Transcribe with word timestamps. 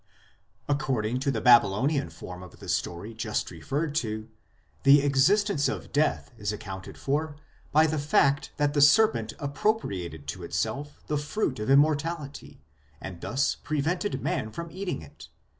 According 0.67 1.19
to 1.19 1.29
the 1.29 1.41
Babylonian 1.41 2.09
form 2.09 2.41
of 2.41 2.59
the 2.59 2.67
story 2.67 3.13
just 3.13 3.51
referred 3.51 3.93
to, 3.97 4.29
the 4.81 5.03
existence 5.03 5.69
of 5.69 5.91
death 5.91 6.31
is 6.39 6.51
accounted 6.51 6.97
for 6.97 7.35
by 7.71 7.85
the 7.85 7.99
fact 7.99 8.51
that 8.57 8.73
the 8.73 8.81
serpent 8.81 9.33
appropriated 9.37 10.25
to 10.29 10.41
itself 10.41 11.03
the 11.05 11.17
fruit 11.19 11.59
of 11.59 11.69
immortality, 11.69 12.63
and 12.99 13.21
thus 13.21 13.53
prevented 13.53 14.23
man 14.23 14.49
from 14.49 14.71
eating 14.71 15.03
it. 15.03 15.29